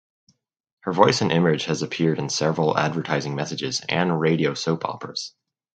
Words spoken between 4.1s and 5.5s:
radio soap operas.